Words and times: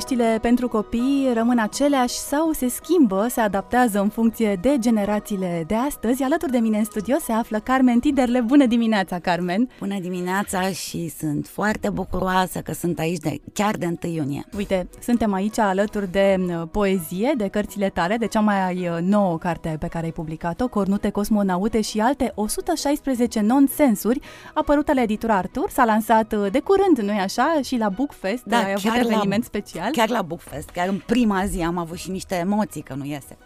Poveștile 0.00 0.38
pentru 0.42 0.68
copii 0.68 1.30
rămân 1.34 1.58
aceleași 1.58 2.14
sau 2.14 2.52
se 2.52 2.68
schimbă, 2.68 3.26
se 3.30 3.40
adaptează 3.40 4.00
în 4.00 4.08
funcție 4.08 4.58
de 4.60 4.76
generațiile 4.78 5.64
de 5.66 5.74
astăzi. 5.74 6.22
Alături 6.22 6.52
de 6.52 6.58
mine 6.58 6.78
în 6.78 6.84
studio 6.84 7.16
se 7.20 7.32
află 7.32 7.58
Carmen 7.58 7.98
Tiderle. 7.98 8.40
Bună 8.40 8.66
dimineața, 8.66 9.18
Carmen! 9.18 9.68
Bună 9.78 9.98
dimineața 10.00 10.70
și 10.70 11.08
sunt 11.08 11.46
foarte 11.46 11.90
bucuroasă 11.90 12.58
că 12.60 12.72
sunt 12.72 12.98
aici 12.98 13.18
de, 13.18 13.40
chiar 13.52 13.76
de 13.76 13.86
1 14.04 14.12
iunie. 14.12 14.44
Uite, 14.56 14.88
suntem 15.02 15.32
aici 15.32 15.58
alături 15.58 16.10
de 16.10 16.36
uh, 16.38 16.62
poezie, 16.70 17.32
de 17.36 17.48
cărțile 17.48 17.88
tale, 17.88 18.16
de 18.16 18.26
cea 18.26 18.40
mai 18.40 18.88
uh, 18.88 18.98
nouă 19.02 19.38
carte 19.38 19.76
pe 19.80 19.86
care 19.86 20.04
ai 20.04 20.12
publicat-o, 20.12 20.68
Cornute 20.68 21.10
Cosmonaute 21.10 21.80
și 21.80 22.00
alte 22.00 22.32
116 22.34 23.40
nonsensuri, 23.40 24.20
apărute 24.54 24.94
la 24.94 25.02
editura 25.02 25.36
Artur. 25.36 25.70
S-a 25.70 25.84
lansat 25.84 26.32
uh, 26.32 26.50
de 26.50 26.60
curând, 26.60 26.98
nu-i 26.98 27.20
așa? 27.20 27.58
Și 27.64 27.76
la 27.76 27.88
Bookfest 27.88 28.44
Da, 28.44 28.56
ai 28.56 28.72
avut 28.72 28.82
chiar 28.82 29.04
la- 29.04 29.10
eveniment 29.12 29.44
special. 29.44 29.89
Chiar 29.92 30.08
la 30.08 30.22
Bookfest, 30.22 30.70
chiar 30.70 30.88
în 30.88 31.02
prima 31.06 31.46
zi 31.46 31.60
am 31.60 31.78
avut 31.78 31.96
și 31.96 32.10
niște 32.10 32.34
emoții 32.34 32.82
că 32.82 32.94
nu 32.94 33.04
iese. 33.04 33.36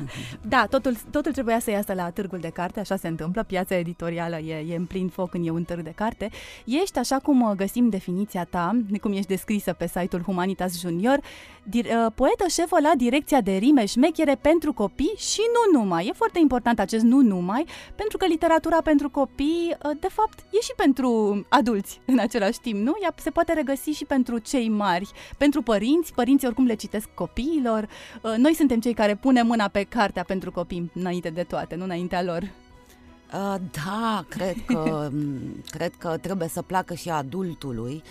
Da, 0.48 0.66
totul, 0.70 0.96
totul 1.10 1.32
trebuia 1.32 1.58
să 1.58 1.70
iasă 1.70 1.92
la 1.94 2.10
târgul 2.10 2.38
de 2.38 2.48
carte, 2.48 2.80
așa 2.80 2.96
se 2.96 3.08
întâmplă, 3.08 3.42
piața 3.42 3.74
editorială 3.74 4.38
e, 4.38 4.64
e 4.68 4.76
în 4.76 4.84
plin 4.84 5.08
foc 5.08 5.30
când 5.30 5.46
e 5.46 5.50
un 5.50 5.64
târg 5.64 5.82
de 5.82 5.92
carte. 5.94 6.30
Ești, 6.64 6.98
așa 6.98 7.18
cum 7.18 7.40
uh, 7.40 7.56
găsim 7.56 7.88
definiția 7.88 8.44
ta, 8.44 8.82
cum 9.00 9.12
ești 9.12 9.26
descrisă 9.26 9.72
pe 9.72 9.86
site-ul 9.86 10.22
Humanitas 10.22 10.80
Junior, 10.80 11.20
dir, 11.62 11.84
uh, 11.84 12.12
poetă 12.14 12.44
șefă 12.48 12.76
la 12.80 12.92
direcția 12.96 13.40
de 13.40 13.56
rime 13.56 13.86
șmechere 13.86 14.34
pentru 14.34 14.72
copii 14.72 15.14
și 15.16 15.40
nu 15.52 15.78
numai. 15.78 16.06
E 16.06 16.12
foarte 16.12 16.38
important 16.38 16.78
acest 16.78 17.04
nu 17.04 17.20
numai, 17.20 17.64
pentru 17.94 18.16
că 18.16 18.26
literatura 18.26 18.80
pentru 18.82 19.10
copii, 19.10 19.76
uh, 19.84 19.96
de 20.00 20.08
fapt, 20.10 20.38
e 20.38 20.60
și 20.60 20.72
pentru 20.76 21.44
adulți 21.48 22.00
în 22.06 22.18
același 22.18 22.60
timp, 22.60 22.80
nu? 22.80 22.92
Ea 23.02 23.14
se 23.16 23.30
poate 23.30 23.52
regăsi 23.52 23.90
și 23.90 24.04
pentru 24.04 24.38
cei 24.38 24.68
mari, 24.68 25.10
pentru 25.38 25.62
părinți, 25.62 26.12
părinții 26.14 26.46
oricum 26.46 26.66
le 26.66 26.74
citesc 26.74 27.08
copiilor. 27.14 27.88
Uh, 28.22 28.34
Noi 28.36 28.54
suntem 28.54 28.80
cei 28.80 28.94
care 28.94 29.14
punem 29.14 29.46
mâna 29.46 29.68
pe 29.68 29.81
cartea 29.84 30.22
pentru 30.24 30.52
copii 30.52 30.90
înainte 30.94 31.30
de 31.30 31.42
toate, 31.42 31.74
nu 31.74 31.84
înaintea 31.84 32.22
lor. 32.22 32.42
Uh, 32.42 33.54
da, 33.84 34.24
cred 34.28 34.56
că, 34.66 35.10
cred 35.76 35.92
că 35.98 36.16
trebuie 36.20 36.48
să 36.48 36.62
placă 36.62 36.94
și 36.94 37.10
adultului. 37.10 38.02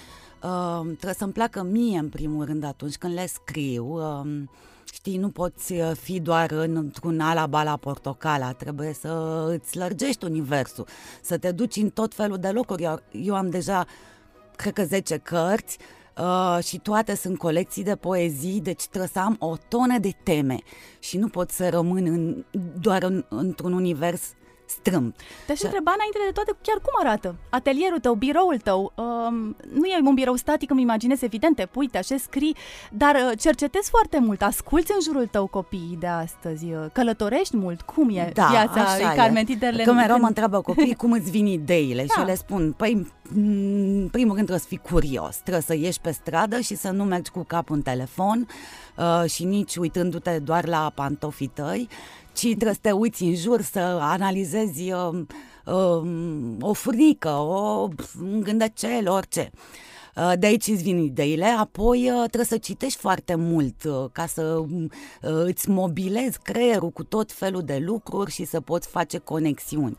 Uh, 0.44 0.80
trebuie 0.84 1.14
să-mi 1.14 1.32
placă 1.34 1.64
mie, 1.64 1.98
în 2.00 2.10
primul 2.10 2.46
rând, 2.46 2.64
atunci 2.64 2.96
când 2.96 3.14
le 3.14 3.26
scriu. 3.26 3.86
Uh, 3.86 4.42
știi, 4.94 5.18
nu 5.18 5.30
poți 5.30 5.74
uh, 5.74 5.92
fi 6.02 6.20
doar 6.20 6.52
în- 6.52 6.76
într-un 6.76 7.20
ala-bala 7.20 7.76
portocala, 7.78 8.52
trebuie 8.54 8.94
să 8.94 9.44
îți 9.50 9.78
lărgești 9.78 10.26
universul, 10.26 10.86
să 11.22 11.38
te 11.38 11.52
duci 11.52 11.76
în 11.76 11.90
tot 11.90 12.14
felul 12.14 12.38
de 12.38 12.50
locuri. 12.50 12.84
Eu, 12.84 13.00
eu 13.12 13.36
am 13.36 13.50
deja, 13.50 13.86
cred 14.56 14.74
că 14.74 14.84
10 14.84 15.18
cărți, 15.18 15.78
Uh, 15.80 15.86
și 16.64 16.80
toate 16.80 17.16
sunt 17.16 17.38
colecții 17.38 17.84
de 17.84 17.96
poezii, 17.96 18.60
deci 18.62 18.88
trebuie 18.88 19.10
să 19.14 19.20
am 19.20 19.36
o 19.40 19.56
tonă 19.68 19.98
de 19.98 20.12
teme 20.24 20.58
și 21.00 21.18
nu 21.18 21.28
pot 21.28 21.50
să 21.52 21.70
rămân 21.70 22.06
în, 22.06 22.46
doar 22.82 23.04
în, 23.04 23.26
într-un 23.30 23.74
univers 23.74 24.22
strâmb. 24.66 25.14
Te-aș 25.46 25.60
Da. 25.60 25.68
întreba 25.68 25.92
înainte 25.96 26.18
de 26.26 26.32
toate 26.32 26.52
chiar 26.62 26.76
cum 26.78 26.94
arată 27.08 27.36
atelierul 27.50 28.00
tău, 28.00 28.14
biroul 28.14 28.58
tău. 28.64 28.94
Um, 28.96 29.56
nu 29.74 29.86
e 29.86 30.00
un 30.06 30.14
birou 30.14 30.36
static, 30.36 30.70
îmi 30.70 30.82
imaginez, 30.82 31.22
evident, 31.22 31.56
te 31.56 31.66
pui, 31.66 31.88
te 31.88 31.98
așezi, 31.98 32.24
scrii, 32.24 32.56
dar 32.92 33.16
uh, 33.16 33.38
cercetezi 33.40 33.90
foarte 33.90 34.20
mult, 34.20 34.42
asculți 34.42 34.92
în 34.96 35.02
jurul 35.04 35.28
tău 35.28 35.48
copiii 35.48 35.98
de 36.00 36.08
astăzi, 36.08 36.66
uh, 36.66 36.86
călătorești 36.94 37.58
mult. 37.58 37.82
Cum 37.82 38.10
e 38.10 38.32
Da, 38.34 38.46
viața 38.46 38.82
așa 38.82 38.96
lui 38.98 39.06
e. 39.14 39.16
Carmen 39.16 39.46
Tiderle? 39.46 39.84
Că 39.84 39.92
mereu 39.94 40.16
în- 40.16 40.22
mă 40.22 40.28
întreabă 40.28 40.62
copiii 40.62 40.96
cum 40.96 41.12
îți 41.12 41.30
vin 41.32 41.46
ideile 41.46 42.02
și 42.02 42.12
Da. 42.16 42.22
eu 42.22 42.28
le 42.28 42.36
spun, 42.36 42.74
păi, 42.78 43.12
în 43.36 44.08
primul 44.12 44.36
rând 44.36 44.48
trebuie 44.48 44.60
să 44.60 44.66
fii 44.68 44.78
curios, 44.78 45.36
trebuie 45.36 45.64
să 45.64 45.76
ieși 45.76 46.02
pe 46.02 46.12
stradă 46.12 46.60
și 46.60 46.76
să 46.76 46.90
nu 46.90 47.04
mergi 47.04 47.32
cu 47.32 47.44
capul 47.44 47.76
în 47.76 47.82
telefon 47.82 48.48
uh, 48.98 49.30
și 49.30 49.44
nici 49.44 49.76
uitându-te 49.76 50.40
doar 50.40 50.68
la 50.68 50.92
pantofii 50.96 51.48
tăi, 51.48 51.88
ci 52.34 52.42
trebuie 52.42 52.74
să 52.74 52.80
te 52.82 52.92
uiți 52.92 53.24
în 53.24 53.36
jur, 53.36 53.62
să 53.62 53.80
analizezi 54.02 54.92
uh, 54.92 55.20
uh, 55.66 56.02
o 56.60 56.74
furnică, 56.74 57.30
o, 57.30 57.88
un 58.22 58.40
gândăcel, 58.42 59.10
orice. 59.10 59.52
Uh, 60.16 60.32
De 60.40 60.46
aici 60.46 60.68
îți 60.68 60.84
vin 60.84 60.98
ideile, 60.98 61.46
apoi 61.46 62.10
uh, 62.10 62.18
trebuie 62.18 62.46
să 62.46 62.58
citești 62.58 63.00
foarte 63.00 63.36
mult 63.36 63.84
uh, 63.84 64.06
ca 64.12 64.26
să 64.26 64.44
uh, 64.44 64.90
îți 65.22 65.70
mobilezi 65.70 66.40
creierul 66.44 66.90
cu 66.90 67.04
tot 67.04 67.32
felul 67.32 67.62
de 67.62 67.78
lucruri 67.78 68.32
și 68.32 68.46
să 68.46 68.60
poți 68.62 68.88
face 68.88 69.18
conexiuni. 69.18 69.98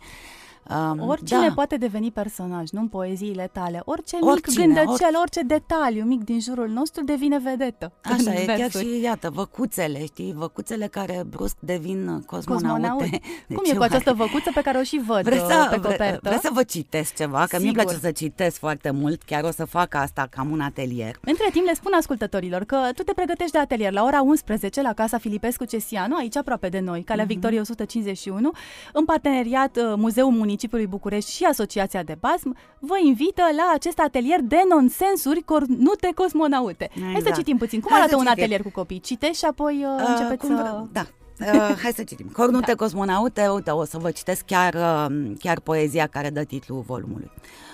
Um, 0.71 1.09
Oricine 1.09 1.47
da. 1.47 1.53
poate 1.55 1.77
deveni 1.77 2.11
personaj, 2.11 2.71
nu 2.71 2.81
în 2.81 2.89
poeziile 2.89 3.49
tale. 3.53 3.83
Orice 3.85 4.17
Oricine, 4.21 4.67
mic 4.67 4.75
gândăcel, 4.75 5.17
orice 5.21 5.41
detaliu 5.43 6.05
mic 6.05 6.25
din 6.25 6.41
jurul 6.41 6.69
nostru 6.69 7.05
devine 7.05 7.39
vedetă. 7.39 7.93
în 8.03 8.13
Așa 8.13 8.35
e, 8.35 8.45
chiar 8.45 8.57
versuri. 8.57 8.85
și, 8.85 9.01
iată, 9.03 9.31
văcuțele, 9.31 10.05
știi, 10.05 10.33
văcuțele 10.37 10.87
care 10.87 11.23
brusc 11.31 11.57
devin 11.61 12.09
uh, 12.09 12.23
cosmonaute. 12.27 12.87
Cosmonaut. 12.87 13.01
De 13.49 13.55
Cum 13.55 13.65
ce 13.65 13.71
e 13.71 13.75
cu 13.75 13.81
oare? 13.81 13.93
această 13.95 14.13
văcuță 14.13 14.51
pe 14.55 14.61
care 14.61 14.79
o 14.79 14.83
și 14.83 15.01
văd 15.07 15.23
Vreți 15.23 15.43
uh, 15.45 15.49
să, 15.51 15.67
pe 15.71 15.77
vre, 15.77 15.89
copertă? 15.91 16.29
vreți 16.29 16.43
să 16.43 16.51
vă 16.53 16.63
citesc 16.63 17.15
ceva? 17.17 17.39
Că 17.49 17.57
mie 17.59 17.67
îmi 17.69 17.69
Sigur. 17.69 17.83
place 17.83 17.99
să 17.99 18.11
citesc 18.11 18.59
foarte 18.59 18.91
mult, 18.91 19.23
chiar 19.23 19.45
o 19.45 19.51
să 19.51 19.65
fac 19.65 19.95
asta 19.95 20.27
cam 20.31 20.51
un 20.51 20.61
atelier. 20.61 21.17
Între 21.25 21.49
timp 21.53 21.67
le 21.67 21.75
spun 21.75 21.93
ascultătorilor 21.99 22.65
că 22.65 22.77
tu 22.95 23.03
te 23.03 23.13
pregătești 23.13 23.53
de 23.53 23.59
atelier 23.59 23.93
la 23.93 24.03
ora 24.03 24.21
11 24.23 24.83
la 24.83 24.93
Casa 24.93 25.19
Filipescu 25.19 25.65
Cesianu, 25.65 26.17
aici 26.17 26.37
aproape 26.37 26.69
de 26.69 26.79
noi, 26.81 26.99
Mhm. 26.99 27.07
Calea 27.07 27.25
Victoriei 27.25 27.61
151, 27.61 28.51
în 28.93 29.05
parteneriat 29.05 29.77
uh, 29.77 29.93
Muzeul 29.97 30.31
Municipiului 30.53 30.87
București 30.87 31.31
și 31.33 31.45
Asociația 31.45 32.03
de 32.03 32.17
Basm, 32.21 32.57
vă 32.79 32.95
invită 33.05 33.43
la 33.57 33.71
acest 33.75 33.99
atelier 33.99 34.41
de 34.41 34.57
nonsensuri 34.69 35.43
cornute 35.43 36.13
cosmonaute. 36.15 36.91
Hai 36.95 37.11
să 37.13 37.17
Exact. 37.19 37.37
citim 37.37 37.57
puțin. 37.57 37.81
Cum 37.81 37.91
Hai 37.91 37.99
să 37.99 38.05
arată 38.05 38.17
un 38.19 38.25
citim. 38.27 38.39
atelier 38.43 38.63
cu 38.63 38.71
copii? 38.71 39.01
Citești 39.01 39.37
și 39.39 39.45
apoi 39.45 39.85
uh, 39.85 40.01
Uh, 40.03 40.09
începeți 40.09 40.47
cum 40.47 40.57
să... 40.57 40.63
vre- 40.63 40.89
Da. 40.93 41.07
Uh, 41.53 41.77
hai 41.83 41.93
să 41.95 42.03
citim. 42.03 42.29
Cornute 42.29 42.67
da. 42.71 42.75
cosmonaute, 42.75 43.47
uite, 43.49 43.71
o 43.71 43.85
să 43.85 43.99
vă 43.99 44.11
citesc 44.11 44.45
chiar, 44.45 44.75
uh, 44.75 45.33
chiar 45.39 45.61
poezia 45.61 46.07
care 46.07 46.31
dă 46.31 46.45
titlul 46.45 46.81
volumului. 46.87 47.31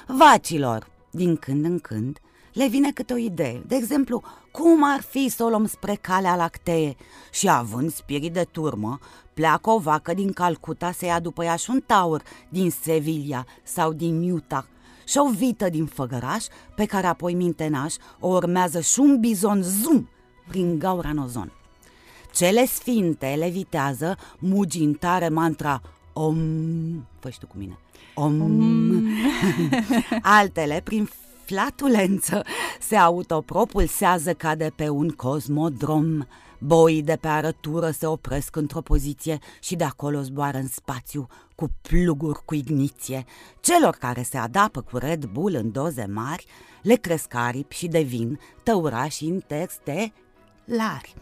Vacilor, 0.07 0.87
din 1.11 1.37
când 1.37 1.65
în 1.65 1.79
când, 1.79 2.19
le 2.53 2.67
vine 2.69 2.91
câte 2.91 3.13
o 3.13 3.17
idee. 3.17 3.63
De 3.67 3.75
exemplu, 3.75 4.23
cum 4.51 4.85
ar 4.85 5.01
fi 5.01 5.29
să 5.29 5.45
o 5.45 5.49
luăm 5.49 5.67
spre 5.67 5.99
calea 6.01 6.37
lactee 6.37 6.97
și 7.31 7.49
având 7.49 7.93
spirit 7.93 8.33
de 8.33 8.47
turmă, 8.53 8.99
pleacă 9.39 9.71
o 9.71 9.79
vacă 9.79 10.15
din 10.15 10.33
Calcuta 10.33 10.93
să 10.93 11.05
ia 11.05 11.21
după 11.21 11.45
ea 11.45 11.57
și 11.57 11.71
un 11.71 11.81
taur 11.87 12.23
din 12.49 12.71
Sevilla 12.71 13.45
sau 13.63 13.93
din 13.93 14.31
Utah 14.31 14.65
și 15.07 15.19
o 15.19 15.31
vită 15.31 15.69
din 15.69 15.87
Făgăraș, 15.87 16.45
pe 16.75 16.85
care 16.85 17.07
apoi 17.07 17.35
mintenaș 17.35 17.95
o 18.21 18.29
urmează 18.29 18.81
și 18.81 19.01
un 19.01 19.19
bizon 19.21 19.63
zoom 19.63 20.09
prin 20.49 20.79
gaura 20.79 21.09
în 21.09 21.19
ozon. 21.19 21.53
Cele 22.35 22.67
sfinte 22.67 23.35
levitează 23.39 24.17
mugind 24.39 24.99
tare 24.99 25.29
mantra 25.29 25.81
Om, 26.13 26.37
fă 27.19 27.31
și 27.31 27.39
tu 27.39 27.47
cu 27.47 27.55
mine, 27.57 27.79
Om. 28.15 28.41
Om. 28.41 29.07
Altele, 30.39 30.81
prin 30.85 31.09
flatulență, 31.45 32.43
se 32.81 32.97
autopropulsează 32.97 34.33
ca 34.33 34.55
de 34.55 34.73
pe 34.77 34.89
un 34.89 35.09
cosmodrom. 35.09 36.27
Boii 36.59 37.03
de 37.03 37.17
pe 37.21 37.29
arătură 37.29 37.91
se 37.91 38.07
opresc 38.07 38.57
într-o 38.57 38.81
poziție 38.81 39.39
și 39.61 39.77
de 39.77 39.85
acolo 39.85 40.23
zboară 40.23 40.59
în 40.59 40.69
spațiu 40.69 41.27
cu 41.55 41.71
pluguri 41.83 42.45
cu 42.45 42.55
igniție. 42.55 43.25
Celor 43.61 43.95
care 43.95 44.23
se 44.23 44.37
adapă 44.37 44.81
cu 44.81 44.97
Red 44.97 45.25
Bull 45.25 45.55
în 45.55 45.73
doze 45.73 46.07
mari, 46.13 46.47
le 46.83 46.95
cresc 46.95 47.35
aripi 47.35 47.77
și 47.77 47.87
devin 47.87 48.39
tăurași 48.63 49.27
interstelari. 49.27 51.15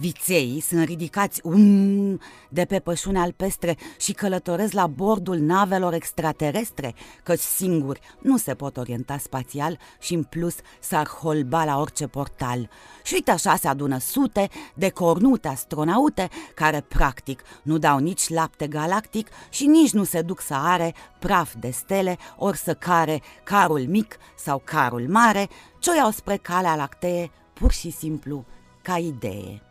Vițeii 0.00 0.60
sunt 0.60 0.84
ridicați 0.84 1.40
um, 1.42 2.20
de 2.48 2.64
pe 2.64 2.78
pășune 2.78 3.18
alpestre 3.18 3.76
și 3.98 4.12
călătoresc 4.12 4.72
la 4.72 4.86
bordul 4.86 5.38
navelor 5.38 5.92
extraterestre, 5.92 6.94
căci 7.22 7.40
singuri 7.40 8.00
nu 8.20 8.36
se 8.36 8.54
pot 8.54 8.76
orienta 8.76 9.18
spațial 9.18 9.78
și 10.00 10.14
în 10.14 10.22
plus 10.22 10.54
s-ar 10.80 11.06
holba 11.06 11.64
la 11.64 11.78
orice 11.80 12.06
portal. 12.06 12.68
Și 13.02 13.14
uite 13.14 13.30
așa 13.30 13.56
se 13.56 13.68
adună 13.68 13.98
sute 13.98 14.48
de 14.74 14.88
cornute 14.88 15.48
astronaute 15.48 16.28
care 16.54 16.80
practic 16.80 17.42
nu 17.62 17.78
dau 17.78 17.98
nici 17.98 18.28
lapte 18.28 18.66
galactic 18.66 19.28
și 19.50 19.66
nici 19.66 19.92
nu 19.92 20.04
se 20.04 20.22
duc 20.22 20.40
să 20.40 20.54
are 20.54 20.94
praf 21.18 21.54
de 21.54 21.70
stele 21.70 22.16
ori 22.36 22.58
să 22.58 22.74
care 22.74 23.22
carul 23.44 23.86
mic 23.88 24.16
sau 24.36 24.62
carul 24.64 25.08
mare, 25.08 25.48
ci 25.78 25.86
o 25.86 25.94
iau 25.94 26.10
spre 26.10 26.36
calea 26.36 26.76
lactee 26.76 27.30
pur 27.52 27.72
și 27.72 27.90
simplu 27.90 28.44
ca 28.82 28.98
idee. 28.98 29.67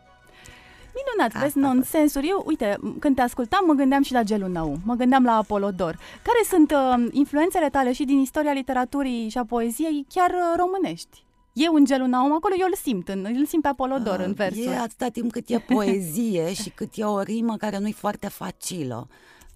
Minunat, 0.98 1.34
Asta 1.34 1.38
vezi, 1.46 1.58
a 1.58 1.60
fost. 1.60 1.74
nonsensuri. 1.74 2.28
Eu, 2.28 2.42
uite, 2.46 2.76
m- 2.76 2.98
când 2.98 3.14
te 3.16 3.22
ascultam, 3.22 3.64
mă 3.66 3.72
gândeam 3.72 4.02
și 4.02 4.12
la 4.12 4.22
gelul 4.22 4.48
nou, 4.50 4.76
mă 4.84 4.94
gândeam 4.94 5.24
la 5.24 5.32
Apolodor. 5.36 5.98
Care 6.22 6.38
sunt 6.48 6.70
uh, 6.70 7.06
influențele 7.10 7.68
tale 7.68 7.92
și 7.92 8.04
din 8.04 8.18
istoria 8.18 8.52
literaturii 8.52 9.28
și 9.28 9.38
a 9.38 9.44
poeziei 9.44 10.06
chiar 10.14 10.30
uh, 10.30 10.54
românești? 10.56 11.26
Eu 11.52 11.74
în 11.74 11.84
gelul 11.84 12.06
nou, 12.06 12.22
acolo 12.34 12.54
eu 12.58 12.66
îl 12.66 12.74
simt, 12.82 13.08
în, 13.08 13.26
îl 13.38 13.46
simt 13.46 13.62
pe 13.62 13.68
Apolodor 13.68 14.20
în 14.20 14.32
versuri. 14.32 14.66
E 14.66 14.76
atâta 14.78 15.08
timp 15.08 15.32
cât 15.32 15.48
e 15.48 15.58
poezie 15.74 16.52
și 16.54 16.70
cât 16.70 16.88
e 16.94 17.04
o 17.04 17.20
rimă 17.22 17.56
care 17.56 17.78
nu-i 17.78 17.92
foarte 17.92 18.28
facilă. 18.28 19.08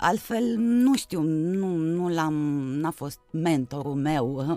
Altfel, 0.04 0.54
nu 0.58 0.94
știu, 0.96 1.20
nu, 1.22 1.66
nu 1.76 2.08
l-am, 2.08 2.34
n-a 2.81 2.90
fost 2.90 3.19
mentorul 3.31 3.94
meu. 3.94 4.37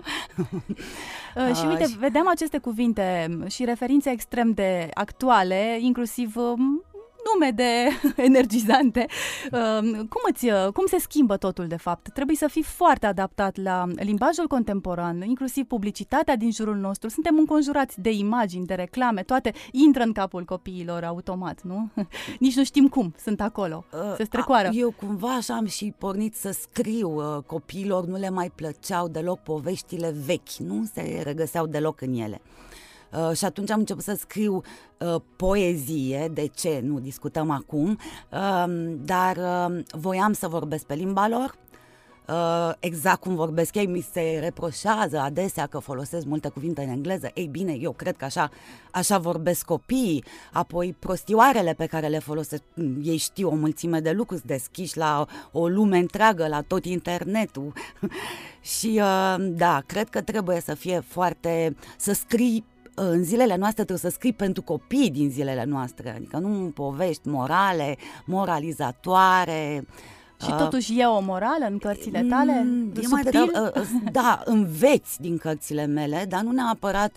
Uh, 1.36 1.54
și 1.54 1.62
Ah, 1.64 1.68
uite, 1.68 1.84
și- 1.86 1.98
vedeam 1.98 2.28
aceste 2.28 2.58
cuvinte 2.58 3.38
și 3.46 3.64
referințe 3.64 4.10
extrem 4.10 4.50
de 4.52 4.88
actuale, 4.94 5.76
inclusiv 5.80 6.36
uh, 6.36 6.52
nume 7.32 7.50
de 7.50 7.88
energizante. 8.30 9.06
Uh, 9.52 9.78
Cum, 9.82 10.20
îți, 10.32 10.46
uh, 10.48 10.68
cum 10.72 10.86
se 10.86 10.98
schimbă 10.98 11.36
totul, 11.36 11.66
de 11.66 11.76
fapt? 11.76 12.08
Trebuie 12.12 12.36
să 12.36 12.46
fii 12.48 12.62
foarte 12.62 13.06
adaptat 13.06 13.56
la 13.56 13.84
limbajul 13.96 14.46
contemporan, 14.46 15.22
inclusiv 15.22 15.64
publicitatea 15.66 16.36
din 16.36 16.52
jurul 16.52 16.76
nostru. 16.76 17.08
Suntem 17.08 17.38
înconjurați 17.38 18.00
de 18.00 18.10
imagini, 18.10 18.66
de 18.66 18.74
reclame, 18.74 19.22
toate 19.22 19.52
intră 19.72 20.02
în 20.02 20.12
capul 20.12 20.44
copiilor 20.44 21.04
automat, 21.04 21.62
nu? 21.62 21.88
Nici 22.38 22.54
nu 22.56 22.64
știm 22.64 22.88
cum 22.88 23.14
sunt 23.18 23.40
acolo. 23.40 23.84
Se 24.16 24.24
strecoară. 24.24 24.68
A, 24.68 24.70
Eu 24.74 24.90
cumva 24.90 25.34
așa 25.34 25.54
am 25.54 25.66
și 25.66 25.94
pornit 25.98 26.34
să 26.34 26.50
scriu. 26.50 27.10
uh, 27.36 27.42
Copiilor 27.46 28.04
nu 28.06 28.16
le 28.16 28.30
mai 28.30 28.50
plăceau 28.54 29.08
deloc 29.08 29.38
poveștile 29.42 30.14
vechi, 30.24 30.52
nu 30.58 30.84
se 30.94 31.20
regăseau 31.24 31.66
deloc 31.66 32.00
în 32.00 32.12
ele. 32.14 32.40
Uh, 33.16 33.36
și 33.36 33.44
atunci 33.44 33.70
am 33.70 33.78
început 33.78 34.02
să 34.02 34.16
scriu 34.18 34.62
uh, 34.98 35.14
poezie, 35.36 36.30
de 36.32 36.46
ce 36.46 36.80
nu 36.84 36.98
discutăm 36.98 37.50
acum, 37.50 37.98
uh, 38.32 38.94
dar 39.04 39.36
uh, 39.36 39.82
voiam 39.90 40.32
să 40.32 40.48
vorbesc 40.48 40.84
pe 40.84 40.94
limba 40.94 41.28
lor, 41.28 41.54
Uh, 42.28 42.72
exact 42.78 43.20
cum 43.20 43.34
vorbesc 43.34 43.74
ei, 43.74 43.86
mi 43.86 44.06
se 44.12 44.38
reproșează 44.40 45.18
adesea 45.18 45.66
că 45.66 45.78
folosesc 45.78 46.26
multe 46.26 46.48
cuvinte 46.48 46.82
în 46.82 46.88
engleză. 46.88 47.30
Ei 47.34 47.46
bine, 47.46 47.72
eu 47.72 47.92
cred 47.92 48.16
că 48.16 48.24
așa, 48.24 48.50
așa 48.90 49.18
vorbesc 49.18 49.64
copiii. 49.64 50.24
Apoi 50.52 50.96
prostioarele 50.98 51.72
pe 51.72 51.86
care 51.86 52.06
le 52.06 52.18
folosesc, 52.18 52.62
mm, 52.74 53.00
ei 53.02 53.16
știu 53.16 53.48
o 53.48 53.54
mulțime 53.54 54.00
de 54.00 54.10
lucruri, 54.10 54.40
sunt 54.40 54.52
deschiși 54.52 54.96
la 54.96 55.26
o 55.52 55.68
lume 55.68 55.98
întreagă, 55.98 56.46
la 56.46 56.60
tot 56.60 56.84
internetul. 56.84 57.72
Și 58.78 59.00
uh, 59.02 59.36
da, 59.38 59.82
cred 59.86 60.08
că 60.08 60.22
trebuie 60.22 60.60
să 60.60 60.74
fie 60.74 61.00
foarte, 61.00 61.76
să 61.96 62.12
scrii 62.12 62.64
în 62.98 63.24
zilele 63.24 63.56
noastre 63.56 63.84
trebuie 63.84 64.10
să 64.10 64.16
scrii 64.16 64.32
pentru 64.32 64.62
copii 64.62 65.10
din 65.10 65.30
zilele 65.30 65.64
noastre, 65.64 66.14
adică 66.16 66.38
nu 66.38 66.70
povești 66.74 67.28
morale, 67.28 67.96
moralizatoare, 68.24 69.86
Și 70.44 70.50
totuși 70.58 71.00
e 71.00 71.04
o 71.04 71.20
morală 71.20 71.66
în 71.70 71.78
cărțile 71.78 72.26
tale? 72.28 72.62
Mm, 72.62 72.92
e 73.02 73.06
mai 73.10 73.22
Subtil? 73.22 73.44
degrabă, 73.46 73.72
uh, 73.76 73.82
uh, 73.82 74.10
da, 74.12 74.42
înveți 74.44 75.20
din 75.20 75.38
cărțile 75.38 75.86
mele, 75.86 76.24
dar 76.28 76.42
nu 76.42 76.50
neapărat 76.50 77.12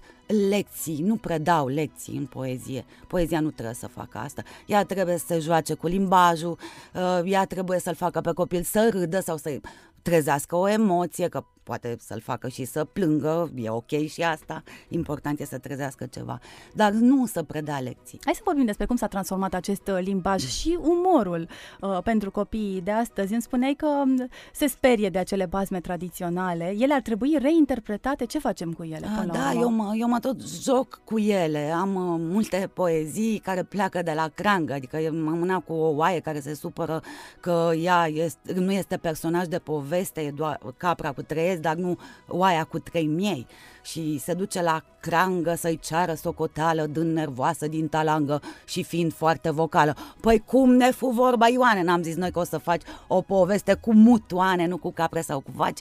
lecții, 0.50 1.02
nu 1.02 1.16
predau 1.16 1.68
lecții 1.68 2.18
în 2.18 2.26
poezie. 2.26 2.86
Poezia 3.08 3.40
nu 3.40 3.50
trebuie 3.50 3.76
să 3.76 3.88
facă 3.88 4.18
asta. 4.18 4.44
Ea 4.66 4.84
trebuie 4.84 5.18
să 5.18 5.26
se 5.28 5.40
joace 5.40 5.74
cu 5.74 5.88
limbajul, 5.88 6.58
uh, 6.94 7.32
ea 7.32 7.46
trebuie 7.46 7.80
să-l 7.80 7.96
facă 7.96 8.22
pe 8.22 8.32
copil 8.32 8.62
să 8.64 8.90
râdă 8.92 9.20
sau 9.20 9.38
să 9.38 9.60
trezească 10.02 10.56
o 10.56 10.70
emoție, 10.70 11.28
că 11.28 11.44
poate 11.70 11.96
să-l 12.00 12.22
facă 12.22 12.48
și 12.48 12.66
să 12.66 12.84
plângă, 12.84 13.52
e 13.56 13.70
ok 13.70 13.90
și 14.08 14.22
asta, 14.22 14.64
important 14.88 15.40
e 15.40 15.46
să 15.46 15.58
trezească 15.58 16.06
ceva, 16.06 16.40
dar 16.74 16.92
nu 16.92 17.26
să 17.26 17.44
predea 17.44 17.80
lecții. 17.80 18.20
Hai 18.24 18.34
să 18.34 18.42
vorbim 18.44 18.66
despre 18.66 18.86
cum 18.86 18.96
s-a 18.96 19.08
transformat 19.08 19.54
acest 19.54 19.88
uh, 19.88 19.98
limbaj 20.02 20.48
și 20.48 20.78
umorul 20.82 21.48
uh, 21.82 21.98
pentru 22.04 22.32
copiii 22.32 22.82
de 22.82 22.92
astăzi. 22.92 23.34
Îmi 23.34 23.42
spuneai 23.42 23.74
că 23.74 23.86
um, 23.86 24.28
se 24.54 24.68
sperie 24.68 25.10
de 25.10 25.18
acele 25.18 25.46
bazme 25.46 25.80
tradiționale. 25.80 26.76
Ele 26.78 26.94
ar 26.94 27.02
trebui 27.02 27.38
reinterpretate. 27.42 28.26
Ce 28.26 28.40
facem 28.40 28.74
cu 28.74 28.84
ele? 28.84 29.08
Până 29.16 29.32
la 29.34 29.34
Da, 29.34 29.50
urmă? 29.50 29.62
eu 29.62 29.70
mă, 29.70 29.92
eu 29.96 30.08
mă 30.08 30.20
tot 30.20 30.42
joc 30.62 31.02
cu 31.04 31.20
ele. 31.20 31.72
Am 31.76 31.96
uh, 31.96 32.20
multe 32.20 32.70
poezii 32.74 33.38
care 33.38 33.64
pleacă 33.64 34.02
de 34.02 34.12
la 34.16 34.28
crangă, 34.36 34.74
adică 34.74 34.98
eu 34.98 35.14
m-am 35.16 35.38
mânat 35.38 35.66
cu 35.66 35.74
o 35.74 35.90
oaie 35.96 36.20
care 36.20 36.40
se 36.40 36.54
supără 36.54 37.02
că 37.40 37.72
ea 37.82 38.08
este, 38.08 38.54
nu 38.54 38.72
este 38.72 38.98
personaj 38.98 39.46
de 39.46 39.60
poveste, 39.60 40.22
e 40.22 40.32
doar 40.32 40.60
capra 40.78 41.12
cu 41.12 41.22
trei 41.22 41.48
ies, 41.50 41.59
dar 41.60 41.76
nu 41.76 41.98
oaia 42.28 42.64
cu 42.64 42.80
trei 42.80 43.08
miei. 43.08 43.48
Și 43.90 44.18
se 44.18 44.34
duce 44.34 44.62
la 44.62 44.82
crangă 45.00 45.54
să-i 45.58 45.80
ceară 45.80 46.14
socoteală 46.14 46.86
dând 46.86 47.14
nervoasă 47.14 47.68
din 47.68 47.88
talangă 47.88 48.42
și 48.66 48.84
fiind 48.84 49.14
foarte 49.14 49.52
vocală. 49.52 49.96
Păi 50.22 50.44
cum 50.46 50.74
ne 50.74 50.92
fu 50.92 51.08
vorba, 51.08 51.48
Ioane? 51.48 51.82
N-am 51.84 52.02
zis 52.02 52.16
noi 52.16 52.32
că 52.32 52.40
o 52.40 52.44
să 52.44 52.58
faci 52.58 52.82
o 53.08 53.22
poveste 53.22 53.74
cu 53.74 53.94
mutoane, 53.94 54.68
nu 54.68 54.78
cu 54.78 54.92
capre 54.92 55.22
sau 55.22 55.40
cu 55.40 55.52
vaci. 55.56 55.80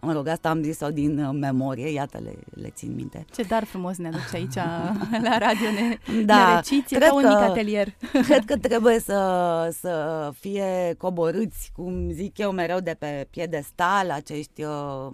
Mă 0.00 0.12
rog, 0.12 0.26
asta 0.28 0.48
am 0.48 0.62
zis-o 0.62 0.88
din 0.88 1.18
uh, 1.24 1.30
memorie, 1.40 1.88
iată, 1.92 2.18
le, 2.24 2.32
le 2.62 2.68
țin 2.74 2.94
minte. 2.94 3.24
Ce 3.34 3.42
dar 3.42 3.64
frumos 3.64 3.96
ne 3.96 4.08
aduce 4.08 4.36
aici 4.36 4.54
la 5.28 5.38
radio, 5.38 5.70
ne, 5.74 6.22
Da, 6.24 6.48
ne 6.48 6.54
reciți, 6.54 6.94
e 6.94 6.96
cred 6.98 7.08
ca 7.08 7.14
un 7.14 7.22
că- 7.22 7.28
mic 7.28 7.36
atelier. 7.38 7.88
Cred 8.28 8.44
că 8.44 8.56
trebuie 8.56 9.00
să, 9.00 9.18
să 9.80 10.30
fie 10.38 10.94
coborâți, 10.98 11.70
cum 11.74 12.10
zic 12.10 12.38
eu 12.38 12.50
mereu, 12.50 12.80
de 12.80 12.96
pe 12.98 13.26
piedestal 13.30 14.10
acești, 14.10 14.62
uh, 14.62 14.70
uh, 15.10 15.12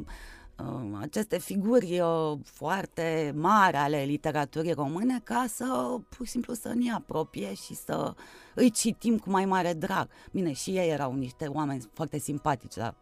aceste 1.00 1.38
figuri 1.38 2.00
uh, 2.00 2.38
foarte 2.44 3.32
mari 3.36 3.76
ale 3.76 4.02
literaturii 4.02 4.72
române 4.72 5.20
ca 5.24 5.44
să 5.48 5.98
pur 6.08 6.26
și 6.26 6.32
simplu 6.32 6.54
să 6.54 6.72
ne 6.74 6.92
apropie 6.92 7.54
și 7.54 7.74
să 7.74 8.14
îi 8.54 8.70
citim 8.70 9.18
cu 9.18 9.30
mai 9.30 9.44
mare 9.44 9.72
drag. 9.72 10.08
Bine, 10.32 10.52
și 10.52 10.70
ei 10.70 10.90
erau 10.90 11.14
niște 11.14 11.46
oameni 11.46 11.90
foarte 11.92 12.18
simpatici 12.18 12.76
la 12.76 12.94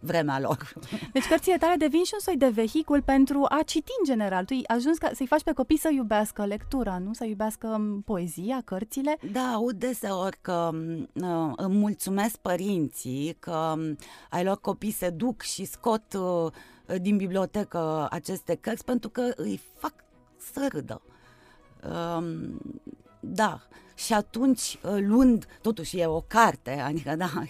vremea 0.00 0.40
lor. 0.40 0.72
Deci 1.12 1.26
cărțile 1.28 1.56
tale 1.56 1.76
devin 1.76 2.04
și 2.04 2.10
un 2.14 2.20
soi 2.20 2.36
de 2.36 2.48
vehicul 2.48 3.02
pentru 3.02 3.46
a 3.48 3.62
citi 3.66 3.92
în 3.98 4.04
general. 4.04 4.44
Tu 4.44 4.52
ai 4.52 4.64
ajuns 4.66 4.98
ca, 4.98 5.10
să-i 5.14 5.26
faci 5.26 5.42
pe 5.42 5.52
copii 5.52 5.78
să 5.78 5.90
iubească 5.92 6.44
lectura, 6.44 6.98
nu? 6.98 7.12
Să 7.12 7.24
iubească 7.24 7.66
m, 7.66 8.02
poezia, 8.02 8.62
cărțile. 8.64 9.18
Da, 9.32 9.52
aud 9.52 9.72
deseori 9.72 10.38
că 10.40 10.70
uh, 10.72 11.52
îmi 11.56 11.76
mulțumesc 11.76 12.36
părinții 12.36 13.36
că 13.38 13.74
um, 13.76 13.96
ai 14.30 14.44
lor 14.44 14.60
copii 14.60 14.90
se 14.90 15.10
duc 15.10 15.42
și 15.42 15.64
scot 15.64 16.14
uh, 16.14 16.52
din 17.00 17.16
bibliotecă 17.16 18.08
aceste 18.10 18.54
cărți 18.54 18.84
pentru 18.84 19.10
că 19.10 19.32
îi 19.36 19.60
fac 19.78 19.94
să 20.52 20.68
râdă. 20.72 21.02
Um, 21.90 22.60
da, 23.20 23.60
și 23.94 24.12
atunci 24.12 24.78
uh, 24.82 24.98
luând, 25.00 25.46
totuși 25.62 25.98
e 25.98 26.06
o 26.06 26.20
carte, 26.20 26.70
adică 26.70 27.16
da, 27.16 27.30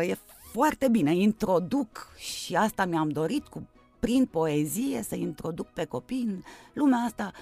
uh, 0.00 0.08
e 0.08 0.18
foarte 0.52 0.88
bine, 0.88 1.14
introduc 1.14 2.12
și 2.16 2.56
asta 2.56 2.84
mi-am 2.84 3.08
dorit 3.08 3.46
cu 3.46 3.68
prin 4.00 4.26
poezie 4.26 5.02
să 5.02 5.14
introduc 5.14 5.66
pe 5.66 5.84
copii 5.84 6.22
în 6.22 6.42
lumea 6.72 6.98
asta 6.98 7.32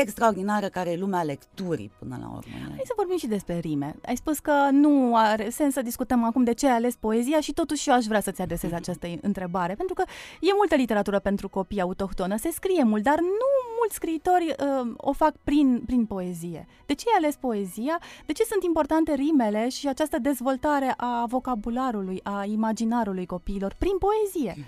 extraordinară 0.00 0.68
care 0.68 0.90
e 0.90 0.96
lumea 0.96 1.22
lecturii 1.22 1.90
până 1.98 2.18
la 2.20 2.26
urmă. 2.26 2.52
Hai 2.66 2.82
să 2.84 2.92
vorbim 2.96 3.16
și 3.16 3.26
despre 3.26 3.58
rime. 3.58 3.96
Ai 4.06 4.16
spus 4.16 4.38
că 4.38 4.68
nu 4.70 5.16
are 5.16 5.50
sens 5.50 5.72
să 5.72 5.82
discutăm 5.82 6.24
acum 6.24 6.44
de 6.44 6.54
ce 6.54 6.66
ai 6.66 6.74
ales 6.74 6.94
poezia 6.96 7.40
și 7.40 7.52
totuși 7.52 7.88
eu 7.88 7.94
aș 7.94 8.04
vrea 8.04 8.20
să-ți 8.20 8.40
adresez 8.40 8.72
această 8.72 9.06
întrebare, 9.20 9.74
pentru 9.74 9.94
că 9.94 10.04
e 10.40 10.52
multă 10.56 10.74
literatură 10.74 11.18
pentru 11.18 11.48
copii 11.48 11.80
autohtonă, 11.80 12.36
se 12.36 12.50
scrie 12.50 12.82
mult, 12.82 13.02
dar 13.02 13.18
nu 13.20 13.48
mulți 13.78 13.94
scriitori 13.94 14.54
uh, 14.58 14.92
o 14.96 15.12
fac 15.12 15.34
prin, 15.44 15.82
prin 15.86 16.06
poezie. 16.06 16.66
De 16.86 16.94
ce 16.94 17.04
ai 17.08 17.16
ales 17.16 17.36
poezia? 17.36 18.00
De 18.26 18.32
ce 18.32 18.44
sunt 18.44 18.62
importante 18.62 19.14
rimele 19.14 19.68
și 19.68 19.88
această 19.88 20.18
dezvoltare 20.18 20.94
a 20.96 21.24
vocabularului, 21.28 22.20
a 22.22 22.44
imaginarului 22.44 23.26
copiilor 23.26 23.74
prin 23.78 23.98
poezie? 23.98 24.64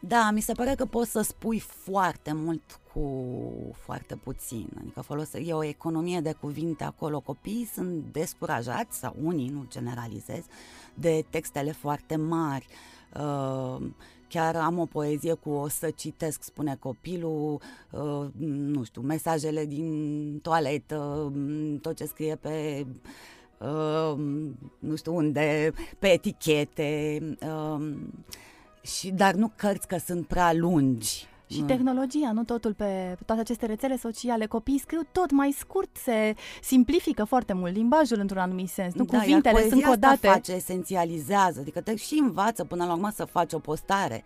Da, 0.00 0.30
mi 0.30 0.40
se 0.40 0.52
pare 0.52 0.74
că 0.74 0.84
poți 0.84 1.10
să 1.10 1.20
spui 1.20 1.58
foarte 1.58 2.32
mult 2.34 2.79
cu 2.94 3.74
foarte 3.76 4.14
puțin. 4.14 4.68
Adică 4.80 5.00
folose, 5.00 5.38
e 5.46 5.52
o 5.52 5.64
economie 5.64 6.20
de 6.20 6.32
cuvinte 6.40 6.84
acolo. 6.84 7.20
Copiii 7.20 7.70
sunt 7.74 8.12
descurajați, 8.12 8.98
sau 8.98 9.14
unii, 9.22 9.48
nu 9.48 9.66
generalizez, 9.68 10.44
de 10.94 11.24
textele 11.30 11.72
foarte 11.72 12.16
mari. 12.16 12.66
Uh, 13.14 13.86
chiar 14.28 14.56
am 14.56 14.78
o 14.78 14.84
poezie 14.84 15.32
cu 15.32 15.50
o 15.50 15.68
să 15.68 15.90
citesc, 15.90 16.42
spune 16.42 16.76
copilul, 16.78 17.60
uh, 17.90 18.26
nu 18.38 18.82
știu, 18.84 19.02
mesajele 19.02 19.64
din 19.64 20.38
toaletă, 20.42 21.30
mm, 21.34 21.78
tot 21.78 21.96
ce 21.96 22.04
scrie 22.04 22.36
pe 22.36 22.86
uh, 23.58 24.14
nu 24.78 24.96
știu 24.96 25.16
unde, 25.16 25.72
pe 25.98 26.08
etichete, 26.12 27.20
uh, 27.42 27.96
și, 28.82 29.10
dar 29.10 29.34
nu 29.34 29.52
cărți 29.56 29.86
că 29.86 29.96
sunt 29.98 30.26
prea 30.26 30.52
lungi. 30.52 31.28
Și 31.50 31.60
tehnologia, 31.62 32.32
nu 32.32 32.44
totul 32.44 32.74
pe 32.74 33.16
toate 33.26 33.40
aceste 33.40 33.66
rețele 33.66 33.96
sociale. 33.96 34.46
Copiii 34.46 34.78
scriu 34.78 35.00
tot 35.12 35.30
mai 35.30 35.54
scurt, 35.58 35.96
se 35.96 36.34
simplifică 36.62 37.24
foarte 37.24 37.52
mult 37.52 37.74
limbajul 37.74 38.18
într-un 38.18 38.40
anumit 38.40 38.68
sens. 38.68 38.94
Nu 38.94 39.04
da, 39.04 39.16
iar 39.16 39.24
cuvintele 39.24 39.54
poezia 39.54 39.70
sunt 39.70 39.82
asta 39.82 39.94
codate. 39.94 40.26
face, 40.26 40.52
esențializează, 40.52 41.60
adică 41.60 41.80
te 41.80 41.96
și 41.96 42.18
învață 42.18 42.64
până 42.64 42.84
la 42.84 42.92
urmă 42.92 43.10
să 43.14 43.24
faci 43.24 43.52
o 43.52 43.58
postare. 43.58 44.24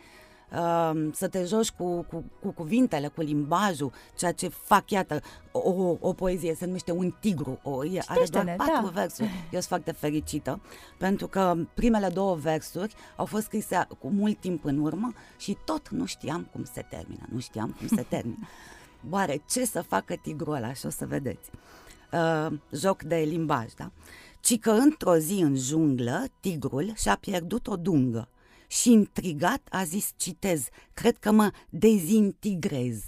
Uh, 0.58 1.08
să 1.12 1.28
te 1.28 1.44
joci 1.44 1.70
cu, 1.70 2.02
cu, 2.02 2.25
cu 2.40 2.50
cuvintele, 2.50 3.08
cu 3.08 3.20
limbajul, 3.20 3.92
ceea 4.16 4.32
ce 4.32 4.49
fac, 4.49 4.90
iată, 4.90 5.20
o, 5.52 5.96
o 6.00 6.12
poezie 6.12 6.54
se 6.54 6.66
numește 6.66 6.92
Un 6.92 7.14
tigru, 7.20 7.58
o, 7.62 7.84
e, 7.84 8.02
are 8.06 8.25
doar 8.30 8.54
patru 8.56 8.84
da. 8.84 8.90
versuri. 9.00 9.28
Eu 9.28 9.49
sunt 9.50 9.64
foarte 9.64 9.92
fericită, 9.92 10.61
pentru 10.99 11.26
că 11.26 11.56
primele 11.75 12.08
două 12.08 12.34
versuri 12.34 12.94
au 13.16 13.25
fost 13.25 13.44
scrise 13.44 13.87
cu 13.99 14.08
mult 14.08 14.40
timp 14.40 14.64
în 14.64 14.78
urmă 14.78 15.12
și 15.38 15.56
tot 15.64 15.88
nu 15.88 16.04
știam 16.04 16.49
cum 16.52 16.64
se 16.64 16.87
termină, 16.90 17.26
nu 17.32 17.38
știam 17.38 17.75
cum 17.78 17.87
se 17.87 18.06
termină. 18.08 18.49
Oare 19.11 19.42
ce 19.49 19.64
să 19.64 19.82
facă 19.82 20.14
tigrul 20.14 20.54
ăla? 20.54 20.73
Și 20.73 20.87
o 20.87 20.90
să 20.90 21.06
vedeți. 21.06 21.50
Uh, 22.12 22.58
joc 22.73 23.02
de 23.02 23.16
limbaj, 23.16 23.73
da? 23.76 23.90
Ci 24.40 24.58
că 24.58 24.70
într-o 24.70 25.16
zi 25.16 25.32
în 25.32 25.56
junglă, 25.56 26.25
tigrul 26.40 26.92
și-a 26.96 27.16
pierdut 27.16 27.66
o 27.66 27.76
dungă 27.76 28.28
și 28.81 28.90
intrigat 28.90 29.66
a 29.71 29.85
zis, 29.85 30.11
citez, 30.16 30.69
cred 30.95 31.19
că 31.19 31.31
mă 31.31 31.50
dezintigrez. 31.71 33.02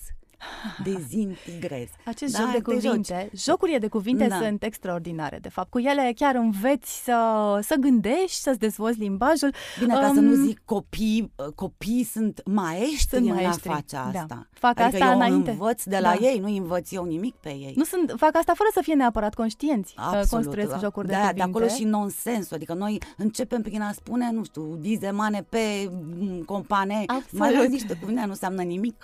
Dezintigrez. 0.83 1.89
Acest 2.05 2.33
da, 2.33 2.39
joc 2.39 2.53
de 2.53 2.61
cuvinte, 2.61 3.31
jocurile 3.35 3.79
de 3.79 3.89
cuvinte 3.89 4.27
da. 4.27 4.39
sunt 4.39 4.63
extraordinare, 4.63 5.39
de 5.41 5.49
fapt. 5.49 5.71
Cu 5.71 5.79
ele 5.79 6.13
chiar 6.17 6.35
înveți 6.35 7.05
să, 7.05 7.19
să 7.63 7.75
gândești, 7.81 8.41
să-ți 8.41 8.59
dezvolți 8.59 8.99
limbajul. 8.99 9.55
Bine, 9.79 9.95
ca 9.95 10.09
um, 10.09 10.15
să 10.15 10.21
nu 10.21 10.35
zic 10.35 10.61
copii, 10.65 11.33
copiii 11.55 12.05
sunt 12.05 12.41
maestri 12.45 13.17
sunt 13.17 13.35
maestri, 13.35 13.69
în 13.69 13.75
a 13.75 13.77
face 13.77 13.97
asta. 13.97 14.25
Da. 14.29 14.47
Fac 14.51 14.81
adică 14.81 15.03
asta 15.03 15.13
eu 15.13 15.17
înainte. 15.17 15.51
învăț 15.51 15.83
de 15.85 15.99
la 15.99 16.15
da. 16.21 16.27
ei, 16.27 16.39
nu 16.39 16.57
învăț 16.57 16.93
eu 16.93 17.05
nimic 17.05 17.35
pe 17.35 17.49
ei. 17.49 17.73
Nu 17.77 17.85
sunt, 17.85 18.15
fac 18.17 18.37
asta 18.37 18.53
fără 18.55 18.69
să 18.73 18.81
fie 18.83 18.95
neapărat 18.95 19.35
conștienți. 19.35 19.95
Absolut. 19.97 20.29
Construiesc 20.29 20.71
da. 20.71 20.79
jocuri 20.79 21.07
de 21.07 21.13
da, 21.13 21.19
cuvinte. 21.19 21.37
De 21.37 21.43
acolo 21.43 21.67
și 21.67 21.85
nonsensul. 21.85 22.57
Adică 22.57 22.75
noi 22.75 22.99
începem 23.17 23.63
prin 23.63 23.83
a 23.83 23.93
spune, 23.93 24.31
nu 24.33 24.45
știu, 24.45 24.77
dizemane 24.81 25.47
pe 25.49 25.91
mm, 26.19 26.43
compane. 26.43 27.05
Mai 27.31 27.49
ales 27.49 27.69
niște 27.69 27.95
cuvinte 27.95 28.21
nu 28.25 28.31
înseamnă 28.31 28.63
nimic. 28.63 28.95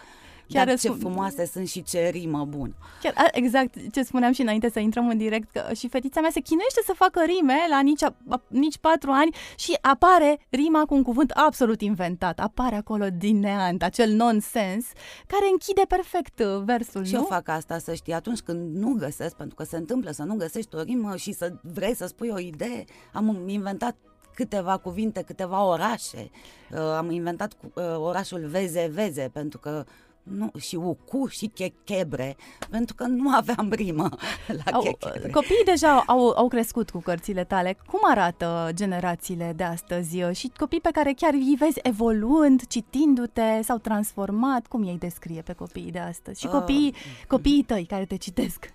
Chiar 0.53 0.67
Dar 0.67 0.79
ce 0.79 0.87
spun... 0.87 0.99
frumoase 0.99 1.47
sunt 1.47 1.69
și 1.69 1.83
ce 1.83 2.09
rimă 2.09 2.45
bun. 2.45 2.75
Chiar, 3.03 3.15
exact 3.33 3.75
ce 3.93 4.03
spuneam 4.03 4.33
și 4.33 4.41
înainte 4.41 4.71
să 4.71 4.79
intrăm 4.79 5.09
în 5.09 5.19
direct, 5.19 5.51
că 5.53 5.73
și 5.75 5.89
fetița 5.89 6.21
mea 6.21 6.31
se 6.31 6.41
chinuiește 6.41 6.81
să 6.85 6.93
facă 6.97 7.23
rime 7.27 7.57
la 7.71 7.81
nici, 7.81 8.03
a, 8.03 8.15
nici 8.49 8.79
patru 8.79 9.11
ani 9.11 9.37
și 9.57 9.79
apare 9.81 10.39
rima 10.49 10.85
cu 10.85 10.95
un 10.95 11.03
cuvânt 11.03 11.31
absolut 11.31 11.81
inventat. 11.81 12.39
Apare 12.39 12.77
acolo 12.77 13.07
din 13.17 13.39
neant, 13.39 13.83
acel 13.83 14.11
nonsens, 14.11 14.87
care 15.27 15.45
închide 15.53 15.83
perfect 15.89 16.39
uh, 16.39 16.63
versul, 16.65 17.05
Și 17.05 17.13
nu? 17.13 17.19
eu 17.19 17.25
fac 17.25 17.49
asta, 17.49 17.79
să 17.79 17.95
știi, 17.95 18.13
atunci 18.13 18.41
când 18.41 18.77
nu 18.77 18.93
găsesc, 18.99 19.37
pentru 19.37 19.55
că 19.55 19.65
se 19.65 19.77
întâmplă 19.77 20.11
să 20.11 20.23
nu 20.23 20.35
găsești 20.35 20.75
o 20.75 20.83
rimă 20.83 21.17
și 21.17 21.33
să 21.33 21.53
vrei 21.63 21.95
să 21.95 22.07
spui 22.07 22.29
o 22.29 22.39
idee, 22.39 22.85
am 23.13 23.43
inventat 23.47 23.97
câteva 24.35 24.77
cuvinte, 24.77 25.23
câteva 25.23 25.65
orașe. 25.65 26.31
Uh, 26.71 26.79
am 26.79 27.11
inventat 27.11 27.53
uh, 27.75 27.85
orașul 27.97 28.47
Veze 28.47 28.91
Veze, 28.93 29.31
pentru 29.33 29.59
că 29.59 29.85
nu, 30.23 30.51
și 30.59 30.77
ucu 30.77 31.27
și 31.27 31.47
chechebre, 31.47 32.37
pentru 32.71 32.95
că 32.95 33.05
nu 33.05 33.35
aveam 33.35 33.69
rimă 33.73 34.09
la 34.65 34.73
au, 34.73 34.83
chechebre. 34.83 35.31
Copiii 35.31 35.65
deja 35.65 36.03
au, 36.07 36.29
au 36.29 36.49
crescut 36.49 36.91
cu 36.91 36.99
cărțile 36.99 37.45
tale. 37.45 37.77
Cum 37.87 38.01
arată 38.03 38.69
generațiile 38.73 39.53
de 39.57 39.65
astăzi 39.65 40.19
și 40.33 40.51
copii 40.59 40.81
pe 40.81 40.91
care 40.93 41.13
chiar 41.13 41.33
îi 41.33 41.57
vezi 41.59 41.79
evoluând, 41.83 42.67
citindu-te, 42.67 43.61
s-au 43.63 43.79
transformat? 43.79 44.67
Cum 44.67 44.83
ei 44.83 44.99
descrie 44.99 45.41
pe 45.41 45.53
copiii 45.53 45.91
de 45.91 45.99
astăzi? 45.99 46.41
Și 46.41 46.47
copiii, 46.47 46.95
uh, 46.95 47.27
copiii 47.29 47.63
tăi 47.63 47.85
care 47.85 48.05
te 48.05 48.17
citesc? 48.17 48.73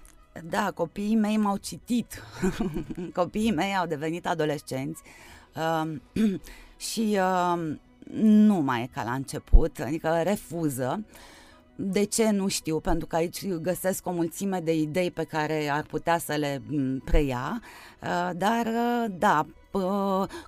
Da, 0.50 0.72
copiii 0.72 1.16
mei 1.16 1.38
m-au 1.38 1.58
citit. 1.58 2.24
copiii 3.13 3.51
mei 3.51 3.75
au 3.75 3.86
devenit 3.86 4.27
adolescenți 4.27 5.01
uh, 5.56 5.92
și 6.92 7.20
uh, 7.20 7.75
nu 8.13 8.55
mai 8.55 8.81
e 8.81 8.89
ca 8.93 9.03
la 9.03 9.13
început, 9.13 9.79
adică 9.79 10.21
refuză. 10.23 10.99
Uh, 10.99 11.35
de 11.79 12.03
ce 12.03 12.29
nu 12.29 12.47
știu, 12.47 12.79
pentru 12.79 13.07
că 13.07 13.15
aici 13.15 13.47
găsesc 13.47 14.07
o 14.07 14.11
mulțime 14.11 14.59
de 14.59 14.73
idei 14.75 15.11
pe 15.11 15.23
care 15.23 15.69
ar 15.69 15.83
putea 15.83 16.17
să 16.17 16.33
le 16.33 16.61
preia, 17.05 17.61
uh, 18.01 18.29
dar 18.35 18.65
uh, 18.65 19.05
da, 19.17 19.45
uh, 19.45 19.53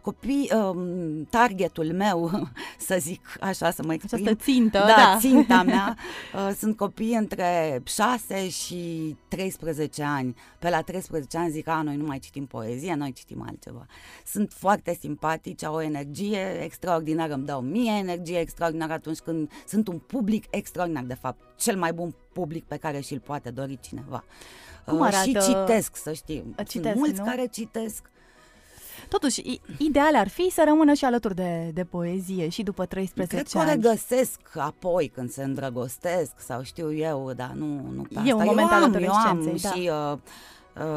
copii, 0.01 0.51
uh, 0.55 1.21
targetul 1.29 1.93
meu, 1.93 2.31
să 2.87 2.97
zic 2.99 3.37
așa, 3.39 3.71
să 3.71 3.83
mă 3.85 3.93
exprim. 3.93 4.23
Această 4.25 4.43
țintă, 4.43 4.77
da. 4.77 4.85
da. 4.85 5.17
ținta 5.19 5.63
mea, 5.73 5.97
uh, 6.33 6.55
sunt 6.57 6.77
copii 6.77 7.15
între 7.15 7.81
6 7.83 8.49
și 8.49 9.15
13 9.27 10.03
ani. 10.03 10.35
Pe 10.59 10.69
la 10.69 10.81
13 10.81 11.37
ani 11.37 11.51
zic, 11.51 11.67
a, 11.67 11.81
noi 11.81 11.95
nu 11.95 12.05
mai 12.05 12.19
citim 12.19 12.45
poezie, 12.45 12.93
noi 12.93 13.13
citim 13.13 13.43
altceva. 13.47 13.85
Sunt 14.25 14.51
foarte 14.51 14.97
simpatici, 14.99 15.63
au 15.63 15.75
o 15.75 15.81
energie 15.81 16.61
extraordinară, 16.63 17.33
îmi 17.33 17.45
dau 17.45 17.61
mie 17.61 17.91
energie 17.97 18.39
extraordinară 18.39 18.93
atunci 18.93 19.19
când 19.19 19.51
sunt 19.67 19.87
un 19.87 19.97
public 19.97 20.45
extraordinar, 20.49 21.03
de 21.03 21.13
fapt, 21.13 21.39
cel 21.57 21.77
mai 21.77 21.93
bun 21.93 22.15
public 22.33 22.65
pe 22.65 22.77
care 22.77 22.99
și-l 22.99 23.19
poate 23.19 23.49
dori 23.49 23.79
cineva. 23.81 24.23
Cum 24.85 25.01
arată... 25.01 25.23
Și 25.23 25.37
citesc, 25.39 25.95
să 25.95 26.13
știi. 26.13 26.55
Citesc, 26.67 26.81
Sunt 26.81 26.95
mulți 26.95 27.19
nu? 27.19 27.25
care 27.25 27.45
citesc 27.45 28.09
Totuși, 29.07 29.61
ideal 29.77 30.15
ar 30.15 30.27
fi 30.27 30.49
să 30.51 30.63
rămână 30.67 30.93
și 30.93 31.05
alături 31.05 31.35
de, 31.35 31.71
de 31.73 31.83
poezie 31.83 32.49
și 32.49 32.63
după 32.63 32.85
13 32.85 33.35
Cred 33.35 33.47
ani. 33.53 33.65
Cred 33.65 33.81
că 33.81 33.89
o 33.89 33.91
regăsesc 33.91 34.39
apoi 34.55 35.07
când 35.07 35.29
se 35.29 35.43
îndrăgostesc 35.43 36.31
sau 36.37 36.63
știu 36.63 36.93
eu, 36.93 37.31
dar 37.35 37.51
nu, 37.55 37.65
nu 37.95 38.01
pe 38.01 38.15
E 38.15 38.19
asta. 38.19 38.35
un 38.35 38.43
moment 38.45 38.69
eu 38.71 38.75
al 38.75 38.83
am, 38.83 38.93
eu 38.93 39.11
am 39.11 39.27
adolescenței, 39.27 39.69
da. 39.69 39.69
și 39.69 39.89
uh, 39.89 40.17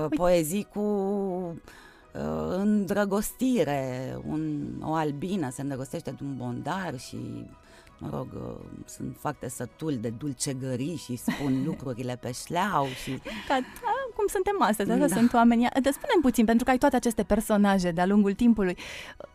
uh, 0.04 0.06
poezii 0.16 0.66
cu 0.74 0.80
uh, 0.80 2.56
îndrăgostire. 2.56 4.18
Un, 4.28 4.62
o 4.82 4.92
albină 4.92 5.50
se 5.50 5.60
îndrăgostește 5.60 6.10
de 6.10 6.24
un 6.24 6.36
bondar 6.36 6.98
și 6.98 7.46
mă 7.98 8.08
rog, 8.12 8.28
uh, 8.34 8.66
sunt 8.84 9.16
foarte 9.18 9.48
sătul 9.48 9.96
de 10.00 10.08
dulcegării 10.08 10.96
și 10.96 11.16
spun 11.16 11.62
lucrurile 11.66 12.18
pe 12.20 12.32
șleau 12.32 12.86
și... 12.86 13.10
Ca, 13.48 13.58
da, 13.60 14.01
cum 14.16 14.26
suntem 14.26 14.56
astăzi, 14.62 14.90
așa 14.90 15.06
Da. 15.06 15.14
sunt 15.14 15.32
oamenii. 15.32 15.68
Te 15.82 15.90
spunem 15.92 16.20
puțin, 16.20 16.44
pentru 16.44 16.64
că 16.64 16.70
ai 16.70 16.78
toate 16.78 16.96
aceste 16.96 17.22
personaje 17.22 17.90
de-a 17.90 18.06
lungul 18.06 18.32
timpului. 18.32 18.76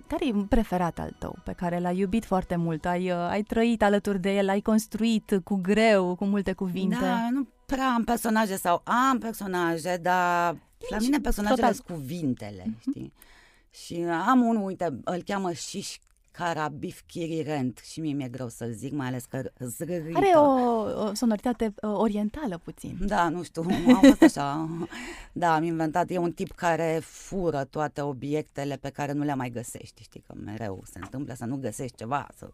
Care 0.07 0.27
e 0.27 0.33
preferat 0.49 0.99
al 0.99 1.15
tău, 1.19 1.35
pe 1.43 1.51
care 1.51 1.79
l-ai 1.79 1.97
iubit 1.97 2.25
foarte 2.25 2.55
mult? 2.55 2.85
Ai, 2.85 3.11
uh, 3.11 3.17
ai 3.29 3.43
trăit 3.43 3.83
alături 3.83 4.19
de 4.19 4.35
el, 4.35 4.45
l-ai 4.45 4.61
construit 4.61 5.39
cu 5.43 5.55
greu, 5.55 6.15
cu 6.15 6.25
multe 6.25 6.53
cuvinte? 6.53 6.97
Da, 7.01 7.29
nu 7.31 7.47
prea 7.65 7.93
am 7.93 8.03
personaje 8.03 8.55
sau 8.55 8.81
am 9.09 9.17
personaje, 9.19 9.97
dar 10.01 10.57
la 10.89 10.97
mine 10.99 11.19
personajele 11.19 11.67
total. 11.67 11.73
sunt 11.73 11.97
cuvintele, 11.99 12.75
știi? 12.79 13.13
Și 13.69 14.05
am 14.27 14.41
unul, 14.41 14.65
uite, 14.65 14.99
îl 15.03 15.21
cheamă 15.25 15.51
Șiș 15.51 15.97
Carabif 16.37 17.01
Chirirent 17.05 17.77
și 17.83 17.99
mie 17.99 18.13
mi-e 18.13 18.27
greu 18.27 18.49
să-l 18.49 18.71
zic, 18.71 18.93
mai 18.93 19.07
ales 19.07 19.25
că 19.25 19.41
zrârită. 19.59 20.17
Are 20.17 20.31
o, 20.35 20.41
o 21.07 21.13
sonoritate 21.13 21.73
uh, 21.81 21.91
orientală 21.93 22.59
puțin. 22.63 22.97
Da, 23.05 23.29
nu 23.29 23.43
știu, 23.43 23.65
am 23.87 24.01
fost 24.01 24.21
așa. 24.21 24.67
Da, 25.31 25.55
am 25.55 25.63
inventat, 25.63 26.09
e 26.11 26.17
un 26.17 26.31
tip 26.31 26.51
care 26.51 26.99
fură 27.03 27.63
toate 27.69 28.01
obiectele 28.01 28.75
pe 28.81 28.89
care 28.89 29.11
nu 29.11 29.23
le 29.23 29.35
mai 29.35 29.49
găsești, 29.49 30.01
știi 30.01 30.23
că 30.27 30.33
mereu 30.45 30.83
se 30.91 30.99
întâmplă 31.03 31.33
să 31.33 31.45
nu 31.45 31.55
găsești 31.55 31.95
ceva. 31.97 32.27
Să... 32.37 32.49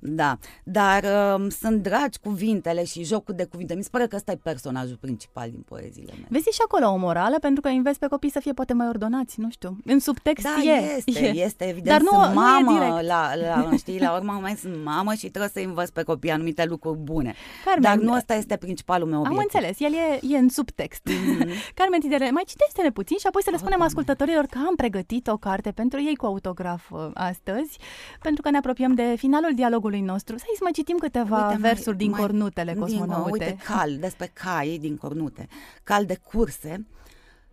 Da, 0.00 0.38
dar 0.64 1.04
um, 1.36 1.48
sunt 1.48 1.82
dragi 1.82 2.18
cuvintele 2.18 2.84
și 2.84 3.04
jocul 3.04 3.34
de 3.34 3.44
cuvinte. 3.44 3.74
Mi 3.74 3.82
se 3.82 3.88
pare 3.92 4.06
că 4.06 4.16
ăsta 4.16 4.32
e 4.32 4.36
personajul 4.42 4.96
principal 4.96 5.50
din 5.50 5.60
poeziile 5.60 6.12
mele. 6.12 6.26
Vezi 6.30 6.48
și 6.48 6.60
acolo 6.64 6.92
o 6.92 6.96
morală, 6.96 7.38
pentru 7.38 7.60
că 7.60 7.68
înveți 7.68 7.98
pe 7.98 8.06
copii 8.06 8.30
să 8.30 8.40
fie 8.40 8.52
poate 8.52 8.72
mai 8.72 8.88
ordonați, 8.88 9.40
nu 9.40 9.50
știu. 9.50 9.76
În 9.84 9.98
subtext 9.98 10.44
Da, 10.44 10.62
e. 10.62 10.96
este, 10.96 11.20
e. 11.26 11.44
este, 11.44 11.64
evident. 11.64 11.86
Dar 11.86 12.00
nu- 12.00 12.22
sunt 12.22 12.34
nu 12.34 12.40
e 12.40 12.44
mamă, 12.62 12.78
direct. 12.78 13.05
La, 13.06 13.34
la, 13.34 13.70
știi, 13.76 14.00
la 14.00 14.14
urma 14.16 14.38
mai 14.38 14.54
sunt 14.56 14.84
mamă 14.84 15.12
și 15.14 15.28
trebuie 15.28 15.50
să 15.54 15.60
învăț 15.68 15.88
pe 15.90 16.02
copii 16.02 16.30
anumite 16.30 16.64
lucruri 16.64 16.98
bune. 16.98 17.34
Carmen, 17.64 17.82
Dar 17.82 17.96
nu 17.96 18.12
ăsta 18.12 18.34
este 18.34 18.56
principalul 18.56 19.08
meu 19.08 19.24
Am 19.24 19.32
obiectiv. 19.32 19.60
înțeles, 19.60 19.80
el 19.80 19.92
e, 19.92 20.34
e 20.34 20.38
în 20.38 20.48
subtext. 20.48 21.00
Mhm. 21.04 21.48
Carmen 21.78 22.00
Tidere, 22.00 22.30
mai 22.30 22.42
citește-ne 22.46 22.90
puțin 22.90 23.16
și 23.18 23.26
apoi 23.26 23.42
să 23.42 23.50
le 23.50 23.56
Oh, 23.56 23.62
spunem 23.62 23.78
Doamne. 23.78 23.94
ascultătorilor 24.00 24.44
că 24.44 24.58
am 24.68 24.74
pregătit 24.74 25.26
o 25.26 25.36
carte 25.36 25.70
pentru 25.70 26.02
ei 26.02 26.16
cu 26.16 26.26
autograf 26.26 26.90
uh, 26.90 27.08
astăzi, 27.14 27.78
pentru 28.20 28.42
că 28.42 28.50
ne 28.50 28.56
apropiem 28.56 28.94
de 28.94 29.14
finalul 29.16 29.54
dialogului 29.54 30.00
nostru. 30.00 30.36
Să 30.38 30.44
să 30.54 30.60
mai 30.62 30.72
citim 30.72 30.96
câteva 30.96 31.36
Uite, 31.46 31.58
mai- 31.60 31.70
versuri 31.70 31.96
din 31.96 32.10
mai- 32.10 32.20
cornutele 32.20 32.72
din, 32.72 32.80
cosmonaute. 32.80 33.30
Uite, 33.30 33.56
cal, 33.64 33.96
despre 33.96 34.30
cai 34.32 34.78
din 34.80 34.96
cornute. 34.96 35.48
Cal 35.84 36.04
de 36.04 36.18
curse, 36.32 36.86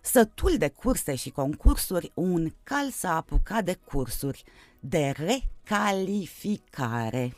sătul 0.02 0.54
de 0.58 0.68
curse 0.70 1.16
și 1.16 1.30
concursuri, 1.30 2.12
un 2.14 2.52
cal 2.64 2.90
s-a 2.90 3.16
apucat 3.16 3.64
de 3.64 3.78
cursuri 3.92 4.44
de 4.86 5.14
recalificare. 5.16 7.36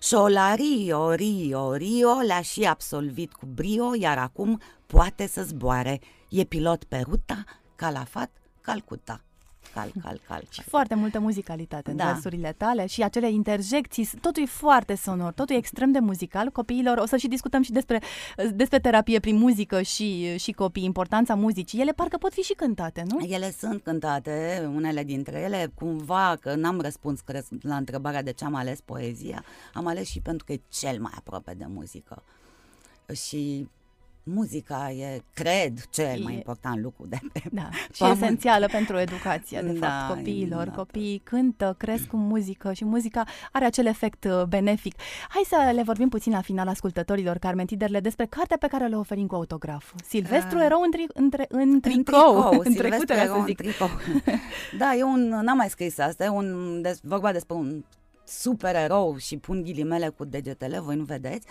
Șolario, 0.00 1.12
Rio, 1.12 1.72
Rio 1.72 2.14
l-a 2.26 2.40
și 2.40 2.64
absolvit 2.64 3.32
cu 3.32 3.46
brio, 3.46 3.94
iar 3.94 4.18
acum 4.18 4.60
poate 4.86 5.26
să 5.26 5.42
zboare. 5.42 6.00
E 6.28 6.44
pilot 6.44 6.84
pe 6.84 6.98
ruta 6.98 7.44
Calafat, 7.74 8.30
Calcuta. 8.60 9.25
Cal, 9.76 9.92
cal, 10.02 10.20
cal. 10.28 10.42
Și 10.50 10.62
foarte 10.62 10.94
multă 10.94 11.18
muzicalitate 11.20 11.90
în 11.90 11.96
Da. 11.96 12.04
versurile 12.04 12.54
tale 12.56 12.86
și 12.86 13.02
acele 13.02 13.30
interjecții, 13.30 14.08
totul 14.20 14.42
e 14.42 14.46
foarte 14.46 14.94
sonor, 14.94 15.32
totul 15.32 15.54
e 15.54 15.58
extrem 15.58 15.92
de 15.92 15.98
muzical. 15.98 16.48
Copiilor, 16.50 16.98
o 16.98 17.06
să 17.06 17.16
și 17.16 17.28
discutăm 17.28 17.62
și 17.62 17.72
despre, 17.72 18.00
despre 18.54 18.78
terapie 18.78 19.20
prin 19.20 19.36
muzică 19.36 19.82
și, 19.82 20.38
și 20.38 20.52
copii, 20.52 20.84
importanța 20.84 21.34
muzicii. 21.34 21.80
Ele 21.80 21.92
parcă 21.92 22.16
pot 22.16 22.32
fi 22.32 22.40
și 22.40 22.52
cântate, 22.52 23.02
nu? 23.08 23.26
Ele 23.26 23.54
sunt 23.58 23.82
cântate, 23.82 24.68
unele 24.74 25.04
dintre 25.04 25.40
ele, 25.40 25.72
cumva 25.74 26.36
că 26.40 26.54
n-am 26.54 26.80
răspuns 26.80 27.20
cred, 27.20 27.44
la 27.60 27.76
întrebarea 27.76 28.22
de 28.22 28.32
ce 28.32 28.44
am 28.44 28.54
ales 28.54 28.80
poezia. 28.80 29.44
Am 29.74 29.86
ales 29.86 30.08
și 30.08 30.20
pentru 30.20 30.44
că 30.44 30.52
e 30.52 30.60
cel 30.68 31.00
mai 31.00 31.12
aproape 31.16 31.54
de 31.54 31.64
muzică. 31.68 32.22
Și 33.14 33.68
muzica 34.28 34.90
e, 34.90 35.20
cred, 35.34 35.80
cel 35.90 36.20
mai 36.22 36.32
E- 36.32 36.36
important 36.36 36.82
lucru 36.82 37.06
de 37.06 37.18
pe 37.32 37.42
Da, 37.52 37.68
și 37.92 37.98
Pământ. 37.98 38.22
esențială 38.22 38.66
pentru 38.66 38.98
educație, 38.98 39.60
de 39.60 39.72
Da, 39.78 39.88
fapt, 39.88 40.08
copiilor. 40.16 40.48
minunat. 40.58 40.74
Copiii 40.74 41.18
cântă, 41.18 41.74
cresc 41.78 42.06
cu 42.06 42.16
muzică 42.16 42.72
și 42.72 42.84
muzica 42.84 43.24
are 43.52 43.64
acel 43.64 43.86
efect 43.86 44.24
uh, 44.24 44.42
benefic. 44.48 44.94
Hai 45.28 45.42
să 45.46 45.70
le 45.74 45.82
vorbim 45.82 46.08
puțin 46.08 46.32
la 46.32 46.40
final 46.40 46.68
ascultătorilor, 46.68 47.36
Carmen 47.38 47.66
Tiderle, 47.66 48.00
despre 48.00 48.26
cartea 48.26 48.56
pe 48.60 48.66
care 48.66 48.86
le 48.86 48.96
oferim 48.96 49.26
cu 49.26 49.34
autograf. 49.34 49.92
Silvestru, 50.08 50.58
Ah. 50.58 50.64
erou 50.64 50.80
în, 50.80 50.90
tri- 50.92 51.14
între, 51.14 51.44
în 51.48 51.60
În 51.70 51.80
tricou. 51.80 52.36
în 52.64 52.72
Silvestru 52.72 52.80
trecut, 53.04 53.10
era 53.10 53.22
era 53.22 53.32
să 53.32 53.38
un 53.38 53.44
zic. 53.46 53.56
tricou. 53.56 53.88
da, 54.78 54.94
e 54.94 55.02
un, 55.02 55.28
n-am 55.28 55.56
mai 55.56 55.68
scris 55.68 55.98
asta, 55.98 56.24
e 56.24 56.28
un, 56.28 56.78
des, 56.82 56.98
vorba 57.02 57.32
despre 57.32 57.56
un 57.56 57.84
super 58.28 58.74
erou 58.74 59.16
și 59.16 59.36
pun 59.36 59.62
ghilimele 59.62 60.08
cu 60.08 60.24
degetele, 60.24 60.80
voi 60.80 60.96
nu 60.96 61.04
vedeți. 61.04 61.46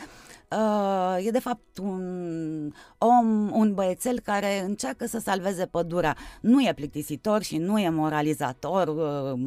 Uh, 0.51 1.25
e 1.25 1.31
de 1.31 1.39
fapt 1.39 1.77
un 1.77 2.71
om, 2.97 3.51
un 3.51 3.73
băiețel 3.73 4.19
care 4.19 4.59
încearcă 4.59 5.05
să 5.05 5.19
salveze 5.19 5.65
pădurea. 5.65 6.15
Nu 6.41 6.61
e 6.61 6.73
plictisitor 6.73 7.41
și 7.41 7.57
nu 7.57 7.79
e 7.79 7.89
moralizator, 7.89 8.87
uh, 8.87 9.39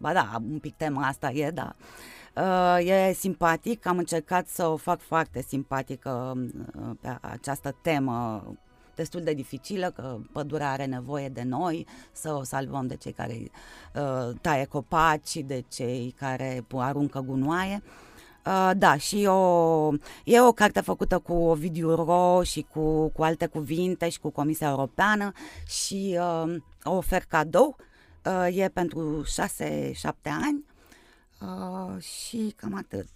ba 0.00 0.12
da, 0.12 0.30
un 0.50 0.58
pic 0.58 0.76
tema 0.76 1.06
asta 1.06 1.30
e, 1.30 1.50
da. 1.50 1.74
Uh, 2.36 2.86
e 2.86 3.12
simpatic, 3.12 3.86
am 3.86 3.98
încercat 3.98 4.48
să 4.48 4.66
o 4.66 4.76
fac 4.76 5.00
foarte 5.00 5.44
simpatică 5.48 6.32
uh, 6.36 6.90
pe 7.00 7.18
această 7.20 7.76
temă 7.82 8.44
destul 8.94 9.20
de 9.22 9.32
dificilă, 9.32 9.90
că 9.90 10.18
pădurea 10.32 10.70
are 10.70 10.84
nevoie 10.84 11.28
de 11.28 11.42
noi, 11.42 11.86
să 12.12 12.32
o 12.32 12.42
salvăm 12.42 12.86
de 12.86 12.96
cei 12.96 13.12
care 13.12 13.50
uh, 13.94 14.36
taie 14.40 14.64
copaci, 14.64 15.36
de 15.36 15.64
cei 15.68 16.14
care 16.18 16.64
pu- 16.66 16.78
aruncă 16.78 17.20
gunoaie. 17.20 17.82
Uh, 18.46 18.70
da, 18.76 18.96
și 18.96 19.24
o, 19.26 19.92
e 20.24 20.40
o 20.40 20.52
carte 20.52 20.80
făcută 20.80 21.18
cu 21.18 21.32
Ovidiu 21.32 21.94
Ro 21.94 22.42
și 22.42 22.66
cu, 22.72 23.08
cu 23.08 23.22
alte 23.22 23.46
cuvinte 23.46 24.08
și 24.08 24.20
cu 24.20 24.30
Comisia 24.30 24.68
Europeană 24.68 25.32
și 25.66 26.18
uh, 26.18 26.54
o 26.82 26.92
ofer 26.92 27.24
cadou. 27.28 27.76
Uh, 28.24 28.56
e 28.56 28.68
pentru 28.68 29.22
6-7 29.22 29.24
ani. 30.22 30.64
Uh, 31.44 32.02
și 32.02 32.54
cam 32.56 32.74
atât. 32.74 33.06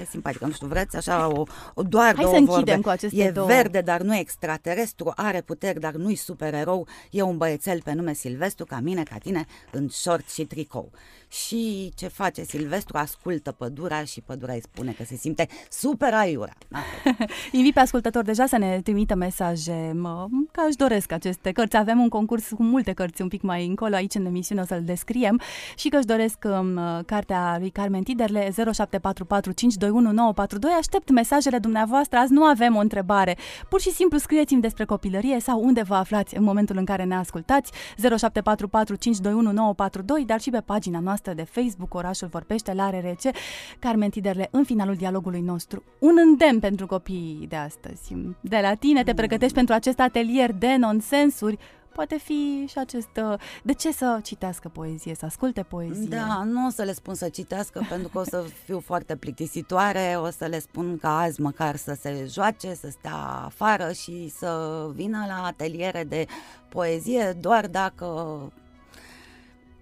E 0.00 0.04
simpatică, 0.04 0.46
nu 0.46 0.52
știu, 0.52 0.66
vreți 0.66 0.96
așa 0.96 1.28
o, 1.28 1.42
o 1.74 1.82
doar 1.82 2.14
Hai 2.14 2.24
două 2.24 2.34
să 2.34 2.38
închidem 2.38 2.64
vorbe. 2.64 2.80
cu 2.82 2.88
aceste 2.88 3.22
E 3.22 3.30
două. 3.30 3.46
verde, 3.46 3.80
dar 3.80 4.00
nu 4.00 4.16
extraterestru, 4.16 5.12
are 5.16 5.40
puteri, 5.40 5.80
dar 5.80 5.94
nu-i 5.94 6.14
supererou, 6.14 6.86
e 7.10 7.22
un 7.22 7.36
băiețel 7.36 7.82
pe 7.82 7.92
nume 7.92 8.12
Silvestru, 8.12 8.64
ca 8.64 8.80
mine, 8.80 9.02
ca 9.02 9.18
tine, 9.18 9.46
în 9.70 9.88
short 9.88 10.30
și 10.30 10.44
tricou. 10.44 10.90
Și 11.28 11.92
ce 11.94 12.08
face 12.08 12.42
Silvestru? 12.44 12.96
Ascultă 12.96 13.52
pădurea 13.52 14.04
și 14.04 14.20
pădurea 14.20 14.54
îi 14.54 14.62
spune 14.62 14.92
că 14.92 15.04
se 15.04 15.16
simte 15.16 15.48
super 15.70 16.14
aiurea. 16.14 16.56
Asta 16.70 16.86
e. 17.18 17.24
Invit 17.56 17.74
pe 17.74 17.80
ascultători 17.80 18.24
deja 18.24 18.46
să 18.46 18.58
ne 18.58 18.80
trimită 18.80 19.14
mesaje 19.14 19.92
mă, 19.94 20.26
că 20.52 20.62
își 20.68 20.76
doresc 20.76 21.12
aceste 21.12 21.52
cărți. 21.52 21.76
Avem 21.76 22.00
un 22.00 22.08
concurs 22.08 22.48
cu 22.48 22.62
multe 22.62 22.92
cărți 22.92 23.22
un 23.22 23.28
pic 23.28 23.42
mai 23.42 23.66
încolo 23.66 23.94
aici 23.94 24.14
în 24.14 24.24
emisiune, 24.26 24.60
o 24.60 24.64
să-l 24.64 24.82
descriem 24.84 25.40
și 25.76 25.88
că 25.88 25.96
își 25.96 26.06
doresc 26.06 26.44
um, 26.44 27.02
cartea 27.06 27.56
lui 27.58 27.70
Carmen 27.78 28.02
Tiderle 28.02 28.40
0744 28.40 29.52
521 29.52 30.12
942. 30.12 30.70
Aștept 30.78 31.10
mesajele 31.10 31.58
dumneavoastră. 31.58 32.18
Azi 32.18 32.32
nu 32.32 32.42
avem 32.42 32.76
o 32.76 32.78
întrebare. 32.78 33.36
Pur 33.68 33.80
și 33.80 33.90
simplu 33.90 34.18
scrieți-mi 34.18 34.60
despre 34.60 34.84
copilărie 34.84 35.40
sau 35.40 35.64
unde 35.64 35.82
vă 35.82 35.94
aflați 35.94 36.36
în 36.36 36.42
momentul 36.42 36.76
în 36.76 36.84
care 36.84 37.04
ne 37.04 37.14
ascultați 37.14 37.72
0744 37.96 38.94
521 38.94 39.52
942, 39.52 40.24
dar 40.24 40.40
și 40.40 40.50
pe 40.50 40.60
pagina 40.60 41.00
noastră 41.00 41.32
de 41.32 41.42
Facebook 41.42 41.94
Orașul 41.94 42.28
Vorbește 42.28 42.72
la 42.72 42.90
RRC. 42.90 43.34
Carmen 43.78 44.10
Tiderle, 44.10 44.48
în 44.50 44.64
finalul 44.64 44.94
dialogului 44.94 45.40
nostru, 45.40 45.82
un 46.00 46.16
îndemn 46.26 46.60
pentru 46.60 46.86
copiii 46.86 47.46
de 47.48 47.56
astăzi. 47.56 48.16
De 48.40 48.58
la 48.62 48.74
tine 48.74 49.02
te 49.02 49.14
pregătești 49.14 49.54
pentru 49.54 49.74
acest 49.74 50.00
atelier 50.00 50.52
de 50.52 50.76
nonsensuri. 50.78 51.58
Poate 51.98 52.18
fi 52.18 52.64
și 52.68 52.78
acest... 52.78 53.08
uh, 53.16 53.38
De 53.62 53.72
ce 53.72 53.92
să 53.92 54.20
citească 54.22 54.68
poezie, 54.68 55.14
să 55.14 55.24
asculte 55.24 55.62
poezie? 55.62 56.08
Da, 56.08 56.42
nu 56.44 56.66
o 56.66 56.70
să 56.70 56.82
le 56.82 56.92
spun 56.92 57.14
să 57.14 57.28
citească 57.28 57.86
pentru 57.88 58.08
că 58.08 58.18
o 58.18 58.24
să 58.24 58.44
fiu 58.64 58.80
foarte 58.80 59.16
plictisitoare, 59.16 60.16
o 60.22 60.30
să 60.30 60.46
le 60.46 60.58
spun 60.58 60.98
că 60.98 61.06
azi 61.06 61.40
măcar 61.40 61.76
să 61.76 61.96
se 62.00 62.26
joace, 62.30 62.74
să 62.74 62.88
stea 62.90 63.16
afară 63.44 63.92
și 63.92 64.28
să 64.36 64.82
vină 64.94 65.24
la 65.28 65.44
ateliere 65.46 66.04
de 66.04 66.26
poezie 66.68 67.36
doar 67.40 67.66
dacă 67.66 68.38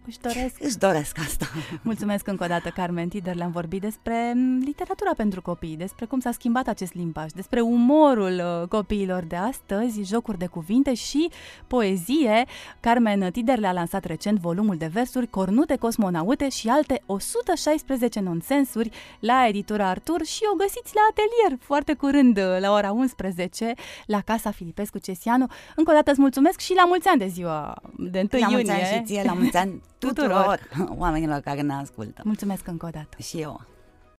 Își 0.06 0.18
doresc. 0.20 0.56
își 0.62 0.78
doresc 0.78 1.18
asta. 1.18 1.46
Mulțumesc 1.82 2.26
încă 2.26 2.44
o 2.44 2.46
dată, 2.46 2.68
Carmen 2.68 3.08
Tider. 3.08 3.34
Le-am 3.34 3.50
vorbit 3.50 3.80
despre 3.80 4.32
m, 4.34 4.62
literatura 4.64 5.10
pentru 5.16 5.42
copii, 5.42 5.76
despre 5.76 6.04
cum 6.04 6.20
s-a 6.20 6.32
schimbat 6.32 6.68
acest 6.68 6.94
limbaj, 6.94 7.30
despre 7.30 7.60
umorul 7.60 8.42
uh, 8.62 8.68
copiilor 8.68 9.22
de 9.22 9.36
astăzi, 9.36 10.02
jocuri 10.02 10.38
de 10.38 10.46
cuvinte 10.46 10.94
și 10.94 11.30
poezie. 11.66 12.44
Carmen 12.80 13.30
Tider 13.30 13.58
le-a 13.58 13.72
lansat 13.72 14.04
recent 14.04 14.38
volumul 14.38 14.76
de 14.76 14.86
versuri 14.86 15.26
Cornute 15.26 15.76
Cosmonaute 15.76 16.48
și 16.48 16.68
alte 16.68 17.02
116 17.06 18.20
nonsensuri 18.20 18.90
la 19.20 19.46
editura 19.48 19.88
Artur 19.88 20.24
și 20.24 20.40
o 20.52 20.56
găsiți 20.56 20.94
la 20.94 21.00
atelier 21.10 21.58
foarte 21.62 21.94
curând, 21.94 22.36
uh, 22.36 22.60
la 22.60 22.72
ora 22.72 22.92
11, 22.92 23.74
la 24.06 24.20
Casa 24.20 24.50
Filipescu 24.50 24.98
Cesianu. 24.98 25.46
Încă 25.76 25.90
o 25.90 25.94
dată 25.94 26.10
îți 26.10 26.20
mulțumesc 26.20 26.60
și 26.60 26.74
la 26.74 26.84
mulți 26.86 27.08
ani 27.08 27.18
de 27.18 27.26
ziua 27.26 27.74
de 27.96 28.18
1 28.32 28.40
La 28.42 28.48
mulți 28.48 28.70
iunie. 28.70 28.84
ani 28.84 28.96
și 28.96 29.02
ție, 29.02 29.22
la 29.24 29.32
mulți 29.32 29.56
ani 29.56 29.82
tuturor 29.98 30.60
oamenilor 30.98 31.40
care 31.40 31.60
ne 31.60 31.74
ascultă. 31.74 32.20
Mulțumesc 32.24 32.66
încă 32.66 32.86
o 32.86 32.90
dată. 32.90 33.16
Și 33.22 33.40
eu. 33.40 33.60